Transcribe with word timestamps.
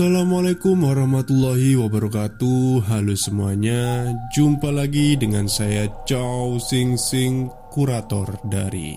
Assalamualaikum 0.00 0.80
warahmatullahi 0.80 1.76
wabarakatuh. 1.76 2.88
Halo 2.88 3.12
semuanya. 3.20 4.08
Jumpa 4.32 4.72
lagi 4.72 5.12
dengan 5.12 5.44
saya 5.44 5.92
Chow 6.08 6.56
Sing 6.56 6.96
Sing 6.96 7.52
Kurator 7.68 8.40
dari 8.48 8.96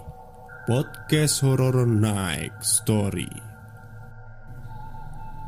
Podcast 0.63 1.43
Horror 1.43 1.83
Night 1.83 2.55
Story. 2.63 3.27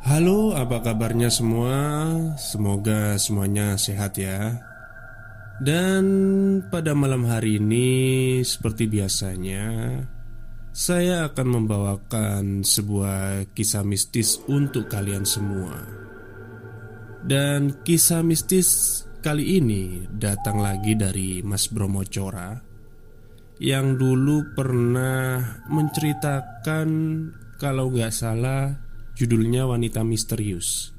Halo 0.04 0.60
apa 0.60 0.84
kabarnya 0.84 1.32
semua? 1.32 2.04
Semoga 2.36 3.16
semuanya 3.16 3.80
sehat 3.80 4.20
ya. 4.20 4.60
Dan 5.64 6.04
pada 6.68 6.92
malam 6.92 7.24
hari 7.32 7.64
ini 7.64 8.44
Seperti 8.44 8.92
biasanya 8.92 9.72
saya 10.76 11.32
akan 11.32 11.48
membawakan 11.48 12.68
sebuah 12.68 13.48
kisah 13.56 13.88
mistis 13.88 14.44
untuk 14.52 14.92
kalian 14.92 15.24
semua. 15.24 15.72
Dan 17.24 17.80
kisah 17.80 18.20
mistis 18.20 19.02
kali 19.24 19.56
ini 19.56 20.04
datang 20.12 20.60
lagi 20.60 21.00
dari 21.00 21.40
Mas 21.48 21.72
Bromo 21.72 22.04
Cora 22.04 22.60
yang 23.64 23.96
dulu 23.96 24.52
pernah 24.52 25.64
menceritakan 25.72 26.88
kalau 27.56 27.88
nggak 27.88 28.12
salah 28.12 28.76
judulnya 29.16 29.64
wanita 29.64 30.04
misterius 30.04 30.92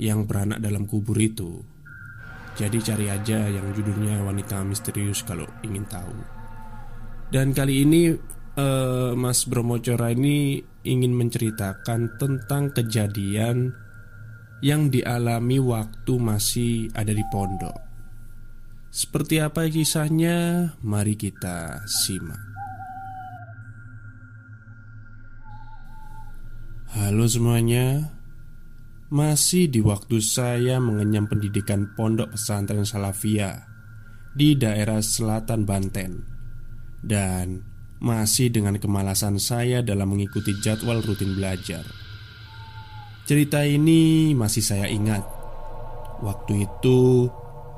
yang 0.00 0.24
beranak 0.24 0.64
dalam 0.64 0.88
kubur 0.88 1.20
itu. 1.20 1.60
Jadi 2.56 2.80
cari 2.80 3.12
aja 3.12 3.52
yang 3.52 3.68
judulnya 3.76 4.24
wanita 4.24 4.64
misterius 4.64 5.20
kalau 5.28 5.44
ingin 5.60 5.84
tahu. 5.84 6.40
Dan 7.30 7.52
kali 7.54 7.84
ini 7.84 8.10
uh, 8.60 9.12
Mas 9.16 9.48
Bromocora 9.48 10.12
ini 10.12 10.60
ingin 10.84 11.16
menceritakan 11.16 12.20
tentang 12.20 12.72
kejadian 12.76 13.72
yang 14.60 14.92
dialami 14.92 15.56
waktu 15.56 16.12
masih 16.20 16.92
ada 16.92 17.16
di 17.16 17.24
pondok. 17.32 17.76
Seperti 18.92 19.40
apa 19.40 19.64
kisahnya? 19.70 20.70
Mari 20.84 21.14
kita 21.16 21.86
simak. 21.88 22.42
Halo 26.90 27.22
semuanya, 27.30 28.10
masih 29.14 29.70
di 29.70 29.78
waktu 29.78 30.18
saya 30.18 30.82
mengenyam 30.82 31.30
pendidikan 31.30 31.94
pondok 31.94 32.34
pesantren 32.34 32.82
Salafia 32.82 33.62
di 34.34 34.58
daerah 34.58 34.98
selatan 34.98 35.62
Banten, 35.62 36.26
dan 37.06 37.69
masih 38.00 38.48
dengan 38.48 38.80
kemalasan 38.80 39.36
saya 39.36 39.84
dalam 39.84 40.16
mengikuti 40.16 40.56
jadwal 40.58 41.04
rutin 41.04 41.36
belajar. 41.36 41.84
Cerita 43.28 43.62
ini 43.62 44.32
masih 44.32 44.64
saya 44.64 44.88
ingat. 44.88 45.22
Waktu 46.24 46.66
itu 46.66 47.28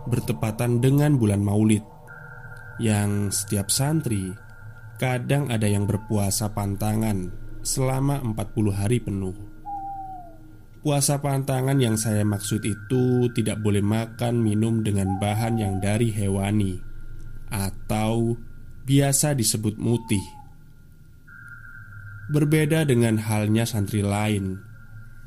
bertepatan 0.09 0.83
dengan 0.83 1.19
bulan 1.19 1.43
Maulid, 1.43 1.83
yang 2.81 3.29
setiap 3.31 3.69
santri 3.69 4.33
kadang 4.97 5.51
ada 5.51 5.67
yang 5.67 5.85
berpuasa 5.85 6.51
pantangan 6.55 7.31
selama 7.63 8.23
40 8.23 8.73
hari 8.75 8.99
penuh. 9.03 9.35
Puasa 10.83 11.23
pantangan 11.23 11.79
yang 11.79 11.95
saya 11.95 12.27
maksud 12.27 12.67
itu 12.67 13.31
tidak 13.39 13.63
boleh 13.63 13.83
makan 13.83 14.43
minum 14.43 14.83
dengan 14.83 15.15
bahan 15.23 15.55
yang 15.55 15.79
dari 15.79 16.11
hewani 16.11 16.83
atau 17.55 18.35
biasa 18.83 19.39
disebut 19.39 19.79
mutih. 19.79 20.23
Berbeda 22.33 22.83
dengan 22.89 23.19
halnya 23.19 23.67
santri 23.69 24.01
lain, 24.01 24.59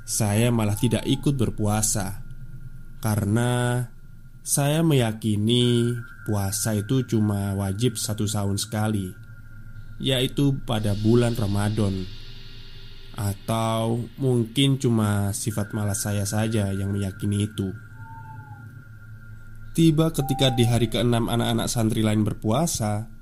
saya 0.03 0.49
malah 0.49 0.75
tidak 0.75 1.05
ikut 1.05 1.38
berpuasa 1.38 2.25
karena 3.05 3.85
saya 4.45 4.81
meyakini 4.85 5.93
puasa 6.25 6.77
itu 6.77 7.05
cuma 7.05 7.53
wajib 7.57 7.97
satu 7.97 8.25
tahun 8.25 8.57
sekali, 8.57 9.13
yaitu 10.01 10.57
pada 10.66 10.97
bulan 10.97 11.37
Ramadan. 11.37 12.05
Atau 13.16 14.11
mungkin 14.19 14.75
cuma 14.75 15.31
sifat 15.31 15.72
malas 15.72 16.03
saya 16.03 16.27
saja 16.27 16.67
yang 16.75 16.91
meyakini 16.91 17.47
itu. 17.47 17.72
Tiba 19.72 20.11
ketika 20.11 20.51
di 20.51 20.67
hari 20.67 20.91
keenam 20.91 21.31
anak-anak 21.31 21.67
santri 21.72 22.03
lain 22.03 22.27
berpuasa, 22.27 23.14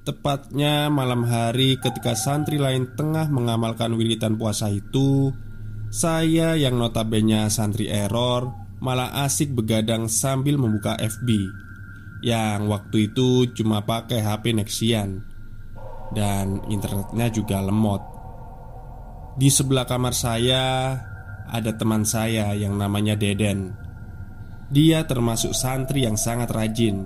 Tepatnya 0.00 0.88
malam 0.88 1.28
hari 1.28 1.76
ketika 1.76 2.16
santri 2.16 2.56
lain 2.56 2.88
tengah 2.96 3.28
mengamalkan 3.28 3.92
wilitan 3.92 4.40
puasa 4.40 4.72
itu 4.72 5.28
Saya 5.92 6.56
yang 6.56 6.80
notabene 6.80 7.52
santri 7.52 7.84
error 7.84 8.48
malah 8.80 9.12
asik 9.28 9.52
begadang 9.52 10.08
sambil 10.08 10.56
membuka 10.56 10.96
FB 10.96 11.28
Yang 12.24 12.60
waktu 12.72 13.12
itu 13.12 13.52
cuma 13.52 13.84
pakai 13.84 14.24
HP 14.24 14.56
Nexian 14.56 15.20
Dan 16.16 16.64
internetnya 16.72 17.28
juga 17.28 17.60
lemot. 17.60 18.00
Di 19.36 19.52
sebelah 19.52 19.84
kamar 19.84 20.16
saya 20.16 20.96
ada 21.44 21.76
teman 21.76 22.08
saya 22.08 22.56
yang 22.56 22.72
namanya 22.80 23.20
Deden. 23.20 23.76
Dia 24.72 25.04
termasuk 25.04 25.52
santri 25.52 26.08
yang 26.08 26.16
sangat 26.16 26.48
rajin 26.56 27.04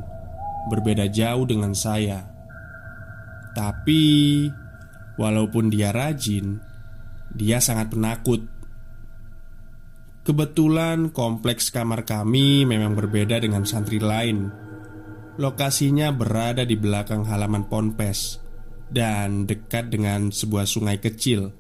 Berbeda 0.71 1.11
jauh 1.11 1.43
dengan 1.43 1.75
saya 1.75 2.34
tapi 3.55 4.47
walaupun 5.15 5.71
dia 5.71 5.95
rajin, 5.95 6.59
dia 7.31 7.63
sangat 7.63 7.95
penakut. 7.95 8.43
Kebetulan 10.25 11.13
kompleks 11.13 11.71
kamar 11.71 12.03
kami 12.03 12.67
memang 12.67 12.99
berbeda 12.99 13.39
dengan 13.39 13.63
santri 13.69 14.03
lain. 14.03 14.51
Lokasinya 15.39 16.15
berada 16.15 16.63
di 16.67 16.79
belakang 16.79 17.27
halaman 17.27 17.67
ponpes 17.67 18.43
dan 18.89 19.45
dekat 19.45 19.91
dengan 19.91 20.31
sebuah 20.31 20.65
sungai 20.65 20.99
kecil. 21.03 21.53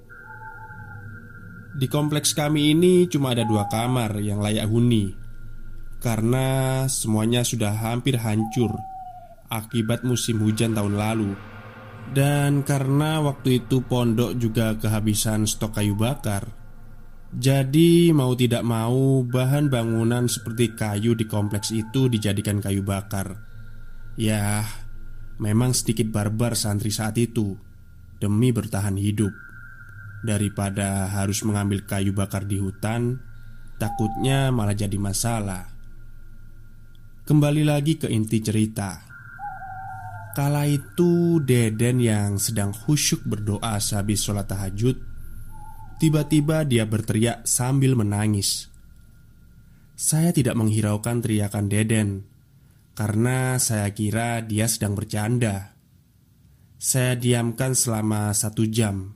Di 1.74 1.90
kompleks 1.90 2.32
kami 2.38 2.70
ini 2.70 3.10
cuma 3.10 3.34
ada 3.34 3.42
dua 3.42 3.66
kamar 3.66 4.22
yang 4.22 4.38
layak 4.38 4.70
huni 4.70 5.10
karena 5.98 6.84
semuanya 6.86 7.40
sudah 7.42 7.74
hampir 7.74 8.20
hancur 8.20 8.76
akibat 9.48 10.04
musim 10.04 10.38
hujan 10.44 10.76
tahun 10.76 10.94
lalu. 11.00 11.53
Dan 12.12 12.66
karena 12.66 13.24
waktu 13.24 13.64
itu 13.64 13.80
pondok 13.86 14.36
juga 14.36 14.76
kehabisan 14.76 15.48
stok 15.48 15.80
kayu 15.80 15.96
bakar. 15.96 16.50
Jadi 17.34 18.14
mau 18.14 18.36
tidak 18.36 18.62
mau 18.62 19.26
bahan 19.26 19.66
bangunan 19.72 20.30
seperti 20.30 20.76
kayu 20.76 21.18
di 21.18 21.26
kompleks 21.26 21.74
itu 21.74 22.06
dijadikan 22.06 22.62
kayu 22.62 22.84
bakar. 22.84 23.40
Ya 24.14 24.62
memang 25.42 25.74
sedikit 25.74 26.12
barbar 26.14 26.54
santri 26.54 26.94
saat 26.94 27.18
itu 27.18 27.58
Demi 28.22 28.54
bertahan 28.54 28.94
hidup. 28.94 29.34
Daripada 30.22 31.10
harus 31.10 31.42
mengambil 31.42 31.82
kayu 31.84 32.14
bakar 32.14 32.46
di 32.46 32.56
hutan 32.56 33.18
Takutnya 33.74 34.54
malah 34.54 34.72
jadi 34.72 34.94
masalah. 35.02 35.66
Kembali 37.26 37.66
lagi 37.66 37.98
ke 37.98 38.06
inti 38.06 38.38
cerita 38.38 39.13
Kala 40.34 40.66
itu 40.66 41.38
Deden 41.46 42.02
yang 42.02 42.42
sedang 42.42 42.74
khusyuk 42.74 43.22
berdoa 43.22 43.78
sehabis 43.78 44.18
sholat 44.18 44.50
tahajud 44.50 44.98
Tiba-tiba 46.02 46.66
dia 46.66 46.82
berteriak 46.90 47.46
sambil 47.46 47.94
menangis. 47.94 48.66
Saya 49.94 50.34
tidak 50.34 50.58
menghiraukan 50.58 51.22
teriakan 51.22 51.70
Deden 51.70 52.26
Karena 52.98 53.62
saya 53.62 53.86
kira 53.94 54.42
dia 54.42 54.66
sedang 54.66 54.98
bercanda. 54.98 55.78
Saya 56.82 57.14
diamkan 57.14 57.78
selama 57.78 58.34
satu 58.34 58.66
jam 58.66 59.14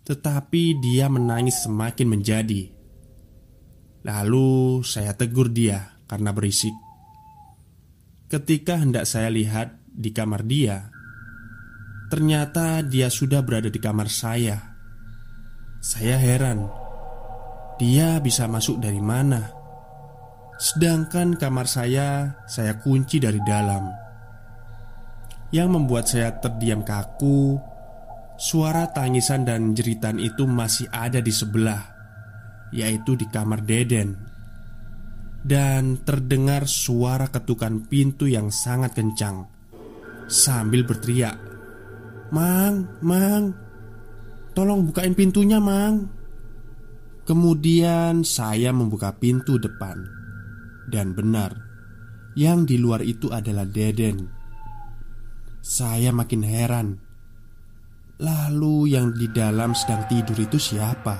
Tetapi 0.00 0.80
dia 0.80 1.12
menangis 1.12 1.60
semakin 1.60 2.08
menjadi. 2.08 2.72
Lalu 4.00 4.80
saya 4.80 5.12
tegur 5.12 5.52
dia 5.52 6.00
karena 6.08 6.32
berisik. 6.32 6.72
Ketika 8.32 8.80
hendak 8.80 9.04
saya 9.04 9.28
lihat 9.28 9.85
di 9.96 10.12
kamar 10.12 10.44
dia, 10.44 10.92
ternyata 12.12 12.84
dia 12.84 13.08
sudah 13.08 13.40
berada 13.40 13.72
di 13.72 13.80
kamar 13.80 14.12
saya. 14.12 14.76
Saya 15.80 16.20
heran, 16.20 16.68
dia 17.80 18.20
bisa 18.20 18.44
masuk 18.44 18.76
dari 18.76 19.00
mana? 19.00 19.48
Sedangkan 20.60 21.40
kamar 21.40 21.64
saya, 21.64 22.36
saya 22.44 22.76
kunci 22.76 23.16
dari 23.16 23.40
dalam. 23.40 23.88
Yang 25.48 25.68
membuat 25.72 26.04
saya 26.12 26.36
terdiam 26.36 26.84
kaku, 26.84 27.56
suara 28.36 28.92
tangisan 28.92 29.48
dan 29.48 29.72
jeritan 29.72 30.20
itu 30.20 30.44
masih 30.44 30.92
ada 30.92 31.24
di 31.24 31.32
sebelah, 31.32 31.80
yaitu 32.72 33.16
di 33.16 33.24
kamar 33.32 33.64
Deden 33.64 34.36
dan 35.46 36.02
terdengar 36.02 36.66
suara 36.66 37.30
ketukan 37.30 37.86
pintu 37.86 38.26
yang 38.26 38.50
sangat 38.50 38.98
kencang 38.98 39.55
sambil 40.26 40.82
berteriak, 40.86 41.38
"Mang, 42.34 42.86
Mang, 43.02 43.54
tolong 44.52 44.86
bukain 44.86 45.14
pintunya, 45.14 45.58
Mang." 45.62 46.16
Kemudian 47.26 48.22
saya 48.22 48.70
membuka 48.70 49.10
pintu 49.18 49.58
depan 49.58 49.98
Dan 50.86 51.10
benar 51.10 51.58
Yang 52.38 52.58
di 52.70 52.76
luar 52.78 53.02
itu 53.02 53.34
adalah 53.34 53.66
Deden 53.66 54.30
Saya 55.58 56.14
makin 56.14 56.46
heran 56.46 56.88
Lalu 58.22 58.94
yang 58.94 59.10
di 59.10 59.26
dalam 59.26 59.74
sedang 59.74 60.06
tidur 60.06 60.38
itu 60.38 60.54
siapa? 60.54 61.18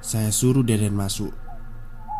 Saya 0.00 0.32
suruh 0.32 0.64
Deden 0.64 0.96
masuk 0.96 1.36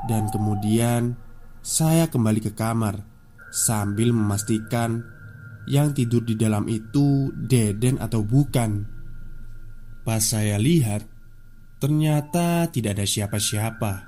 Dan 0.05 0.29
kemudian 0.29 1.17
Saya 1.65 2.13
kembali 2.13 2.45
ke 2.45 2.53
kamar 2.53 3.12
Sambil 3.53 4.17
memastikan 4.17 5.05
Yang 5.69 6.03
tidur 6.03 6.25
di 6.25 6.35
dalam 6.35 6.67
itu 6.73 7.29
Deden 7.37 8.01
atau 8.01 8.25
bukan 8.25 8.89
Pas 10.03 10.25
saya 10.25 10.57
lihat 10.57 11.13
Ternyata 11.83 12.71
tidak 12.71 12.95
ada 12.95 13.03
siapa-siapa. 13.03 14.07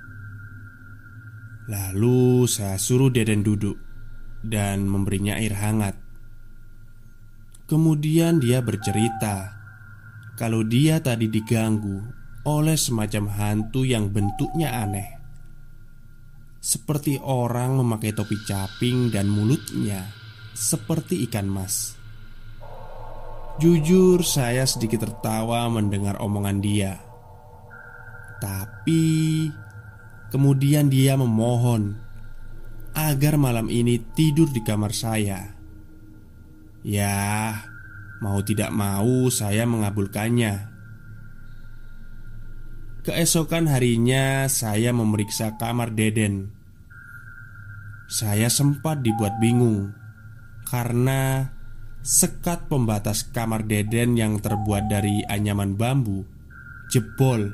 Lalu 1.66 2.46
saya 2.46 2.78
suruh 2.78 3.10
Deden 3.10 3.42
duduk 3.42 3.74
dan 4.46 4.86
memberinya 4.86 5.34
air 5.34 5.58
hangat. 5.58 5.98
Kemudian 7.66 8.38
dia 8.38 8.62
bercerita 8.62 9.58
kalau 10.38 10.62
dia 10.62 11.02
tadi 11.02 11.26
diganggu 11.26 11.98
oleh 12.46 12.78
semacam 12.78 13.26
hantu 13.34 13.82
yang 13.82 14.06
bentuknya 14.06 14.70
aneh, 14.86 15.13
seperti 16.64 17.20
orang 17.20 17.76
memakai 17.76 18.16
topi 18.16 18.40
caping 18.40 19.12
dan 19.12 19.28
mulutnya 19.28 20.08
seperti 20.56 21.28
ikan 21.28 21.44
mas. 21.44 21.92
Jujur, 23.60 24.24
saya 24.24 24.64
sedikit 24.64 25.04
tertawa 25.04 25.68
mendengar 25.68 26.16
omongan 26.24 26.58
dia. 26.64 26.96
Tapi 28.40 29.46
kemudian 30.32 30.88
dia 30.88 31.20
memohon 31.20 32.00
agar 32.96 33.36
malam 33.36 33.68
ini 33.68 34.00
tidur 34.16 34.48
di 34.48 34.64
kamar 34.64 34.96
saya. 34.96 35.52
Ya, 36.80 37.60
mau 38.24 38.40
tidak 38.40 38.72
mau 38.72 39.28
saya 39.28 39.68
mengabulkannya. 39.68 40.73
Keesokan 43.04 43.68
harinya 43.68 44.48
saya 44.48 44.88
memeriksa 44.96 45.60
kamar 45.60 45.92
Deden. 45.92 46.48
Saya 48.08 48.48
sempat 48.48 49.04
dibuat 49.04 49.36
bingung 49.44 49.92
karena 50.64 51.52
sekat 52.00 52.64
pembatas 52.72 53.28
kamar 53.28 53.68
Deden 53.68 54.16
yang 54.16 54.40
terbuat 54.40 54.88
dari 54.88 55.20
anyaman 55.28 55.76
bambu 55.76 56.24
jebol 56.88 57.52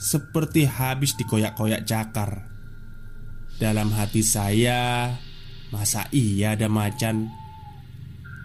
seperti 0.00 0.64
habis 0.64 1.12
dikoyak-koyak 1.20 1.84
cakar. 1.84 2.48
Dalam 3.60 3.92
hati 3.92 4.24
saya, 4.24 5.12
masa 5.68 6.08
iya 6.16 6.56
ada 6.56 6.72
macan? 6.72 7.28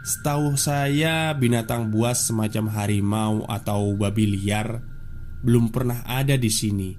Setahu 0.03 0.59
saya, 0.59 1.31
binatang 1.39 1.87
buas 1.87 2.27
semacam 2.27 2.67
harimau 2.75 3.47
atau 3.47 3.95
babi 3.95 4.27
liar 4.27 4.91
belum 5.43 5.69
pernah 5.69 6.07
ada 6.07 6.39
di 6.39 6.47
sini. 6.47 6.91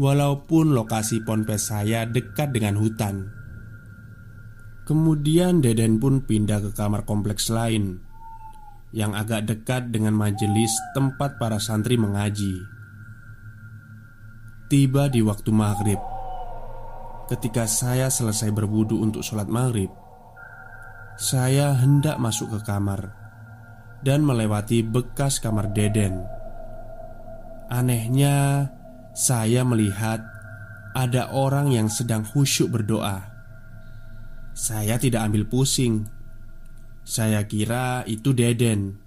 Walaupun 0.00 0.72
lokasi 0.72 1.20
ponpes 1.26 1.74
saya 1.74 2.06
dekat 2.08 2.54
dengan 2.54 2.78
hutan. 2.78 3.28
Kemudian 4.86 5.60
Deden 5.60 6.00
pun 6.00 6.24
pindah 6.24 6.64
ke 6.64 6.70
kamar 6.72 7.04
kompleks 7.04 7.52
lain 7.52 8.00
yang 8.90 9.14
agak 9.14 9.46
dekat 9.46 9.92
dengan 9.94 10.16
majelis 10.16 10.72
tempat 10.96 11.38
para 11.38 11.62
santri 11.62 11.94
mengaji. 11.94 12.80
Tiba 14.70 15.10
di 15.10 15.18
waktu 15.18 15.50
maghrib 15.50 15.98
Ketika 17.26 17.66
saya 17.66 18.06
selesai 18.06 18.54
berwudu 18.54 19.02
untuk 19.02 19.26
sholat 19.26 19.50
maghrib 19.50 19.90
Saya 21.18 21.74
hendak 21.74 22.22
masuk 22.22 22.54
ke 22.54 22.62
kamar 22.62 23.10
Dan 24.06 24.22
melewati 24.22 24.86
bekas 24.86 25.42
kamar 25.42 25.74
Deden 25.74 26.22
Anehnya 27.70 28.68
Saya 29.14 29.62
melihat 29.62 30.20
Ada 30.92 31.30
orang 31.30 31.70
yang 31.70 31.86
sedang 31.86 32.26
khusyuk 32.26 32.74
berdoa 32.74 33.30
Saya 34.52 34.98
tidak 34.98 35.30
ambil 35.30 35.46
pusing 35.46 36.04
Saya 37.06 37.46
kira 37.46 38.02
itu 38.10 38.34
Deden 38.34 38.98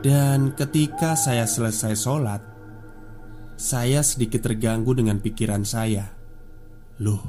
Dan 0.00 0.56
ketika 0.56 1.14
saya 1.14 1.44
selesai 1.44 1.94
sholat 1.94 2.58
saya 3.58 4.06
sedikit 4.06 4.46
terganggu 4.46 4.94
dengan 4.94 5.18
pikiran 5.18 5.66
saya. 5.66 6.06
Loh, 7.02 7.22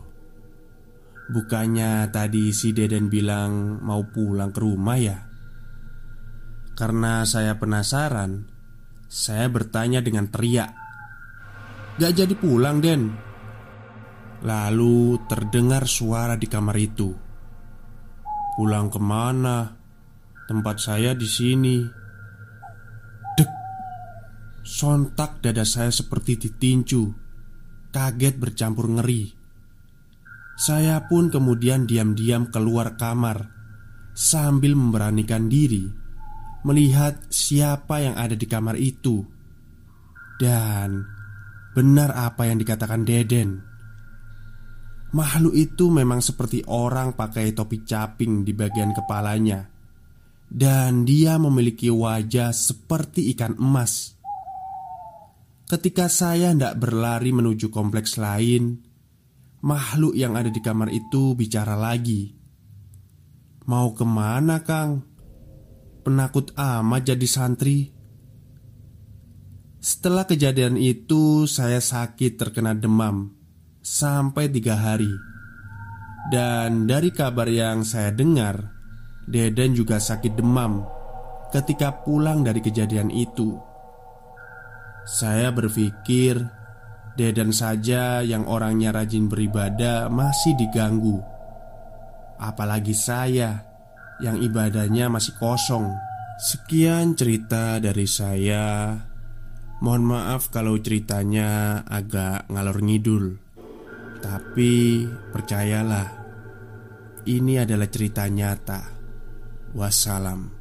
bukannya 1.34 2.06
tadi 2.14 2.54
si 2.54 2.70
Deden 2.70 3.10
bilang 3.10 3.82
mau 3.82 4.06
pulang 4.06 4.54
ke 4.54 4.62
rumah 4.62 4.98
ya? 5.02 5.26
Karena 6.78 7.26
saya 7.26 7.58
penasaran, 7.58 8.46
saya 9.10 9.50
bertanya 9.50 10.06
dengan 10.06 10.30
teriak. 10.30 10.70
Gak 11.98 12.14
jadi 12.14 12.36
pulang, 12.38 12.78
Den. 12.78 13.10
Lalu 14.46 15.26
terdengar 15.26 15.90
suara 15.90 16.38
di 16.38 16.46
kamar 16.46 16.78
itu. 16.78 17.10
Pulang 18.56 18.94
ke 18.94 19.02
mana? 19.02 19.74
Tempat 20.46 20.78
saya 20.78 21.18
di 21.18 21.26
sini. 21.28 21.78
Sontak 24.70 25.42
dada 25.42 25.66
saya 25.66 25.90
seperti 25.90 26.38
ditinju 26.38 27.04
Kaget 27.90 28.38
bercampur 28.38 28.86
ngeri 28.86 29.34
Saya 30.54 31.10
pun 31.10 31.34
kemudian 31.34 31.90
diam-diam 31.90 32.54
keluar 32.54 32.94
kamar 32.94 33.50
Sambil 34.14 34.78
memberanikan 34.78 35.50
diri 35.50 35.99
Melihat 36.68 37.32
siapa 37.32 38.04
yang 38.04 38.20
ada 38.20 38.36
di 38.36 38.44
kamar 38.44 38.76
itu 38.76 39.24
Dan 40.36 41.04
Benar 41.72 42.12
apa 42.16 42.50
yang 42.50 42.60
dikatakan 42.60 43.08
Deden 43.08 43.64
Makhluk 45.16 45.56
itu 45.58 45.90
memang 45.90 46.22
seperti 46.22 46.62
orang 46.70 47.16
pakai 47.18 47.56
topi 47.56 47.82
caping 47.82 48.44
di 48.44 48.52
bagian 48.52 48.92
kepalanya 48.92 49.64
Dan 50.52 51.08
dia 51.08 51.40
memiliki 51.40 51.88
wajah 51.88 52.52
seperti 52.52 53.32
ikan 53.34 53.56
emas 53.58 54.20
Ketika 55.70 56.10
saya 56.10 56.50
hendak 56.50 56.82
berlari 56.82 57.30
menuju 57.30 57.70
kompleks 57.70 58.18
lain, 58.18 58.82
makhluk 59.62 60.18
yang 60.18 60.34
ada 60.34 60.50
di 60.50 60.66
kamar 60.66 60.90
itu 60.90 61.38
bicara 61.38 61.78
lagi. 61.78 62.34
"Mau 63.70 63.94
ke 63.94 64.02
mana, 64.02 64.66
Kang? 64.66 65.06
Penakut 66.10 66.50
amat 66.58 67.06
jadi 67.06 67.28
santri." 67.30 67.94
Setelah 69.78 70.26
kejadian 70.26 70.74
itu, 70.74 71.46
saya 71.46 71.78
sakit 71.78 72.34
terkena 72.34 72.74
demam 72.74 73.30
sampai 73.86 74.50
tiga 74.50 74.74
hari. 74.74 75.14
Dan 76.34 76.90
dari 76.90 77.14
kabar 77.14 77.46
yang 77.46 77.86
saya 77.86 78.10
dengar, 78.10 78.74
Deden 79.30 79.78
juga 79.78 80.02
sakit 80.02 80.34
demam 80.34 80.82
ketika 81.54 82.02
pulang 82.02 82.42
dari 82.42 82.66
kejadian 82.66 83.14
itu. 83.14 83.54
Saya 85.06 85.54
berpikir 85.54 86.42
Dedan 87.14 87.54
saja 87.54 88.26
yang 88.26 88.50
orangnya 88.50 88.98
rajin 88.98 89.30
beribadah 89.30 90.10
masih 90.10 90.58
diganggu 90.58 91.22
Apalagi 92.40 92.96
saya 92.96 93.69
yang 94.20 94.40
ibadahnya 94.40 95.08
masih 95.08 95.36
kosong. 95.40 95.96
Sekian 96.40 97.16
cerita 97.20 97.80
dari 97.84 98.08
saya. 98.08 98.96
Mohon 99.80 100.04
maaf 100.16 100.52
kalau 100.52 100.76
ceritanya 100.80 101.82
agak 101.88 102.48
ngalor 102.52 102.80
ngidul. 102.84 103.26
Tapi 104.20 105.08
percayalah 105.32 106.20
Ini 107.20 107.62
adalah 107.62 107.86
cerita 107.92 108.26
nyata. 108.26 108.82
Wassalam. 109.76 110.60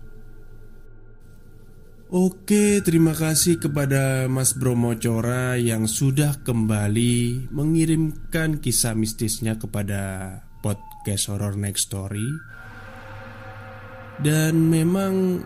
Oke, 2.09 2.81
terima 2.81 3.13
kasih 3.13 3.61
kepada 3.61 4.29
Mas 4.33 4.57
Bromo 4.57 4.97
Cora 4.97 5.61
yang 5.61 5.85
sudah 5.85 6.41
kembali 6.41 7.49
mengirimkan 7.53 8.65
kisah 8.65 8.97
mistisnya 8.97 9.57
kepada 9.61 10.41
podcast 10.61 11.29
Horror 11.29 11.57
Next 11.57 11.89
Story. 11.89 12.25
Dan 14.19 14.67
memang 14.67 15.43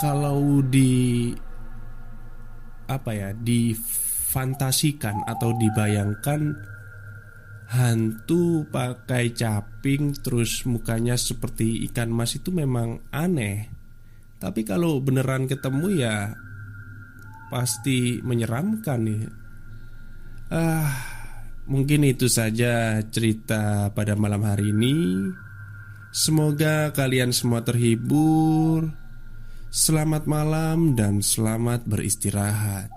kalau 0.00 0.64
di 0.64 1.32
apa 2.88 3.10
ya, 3.12 3.30
difantasikan 3.36 5.28
atau 5.28 5.52
dibayangkan 5.52 6.40
hantu 7.68 8.64
pakai 8.72 9.36
caping 9.36 10.16
terus 10.24 10.64
mukanya 10.64 11.20
seperti 11.20 11.84
ikan 11.92 12.08
mas 12.08 12.32
itu 12.32 12.48
memang 12.48 12.96
aneh 13.12 13.68
tapi 14.38 14.62
kalau 14.62 15.02
beneran 15.02 15.50
ketemu 15.50 15.86
ya 15.98 16.30
pasti 17.50 18.22
menyeramkan 18.22 19.00
nih. 19.02 19.22
Ah, 20.54 20.88
mungkin 21.66 22.06
itu 22.06 22.30
saja 22.30 23.02
cerita 23.10 23.90
pada 23.90 24.14
malam 24.14 24.46
hari 24.46 24.70
ini. 24.70 24.96
Semoga 26.08 26.88
kalian 26.96 27.36
semua 27.36 27.60
terhibur. 27.60 28.88
Selamat 29.68 30.24
malam 30.24 30.96
dan 30.96 31.20
selamat 31.20 31.84
beristirahat. 31.84 32.88